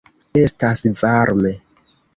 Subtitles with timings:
[0.43, 1.55] Estas varme.